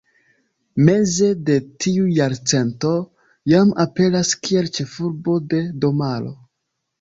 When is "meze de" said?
0.85-1.57